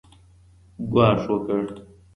ګواښ 0.91 1.23
وکړ 1.31 1.65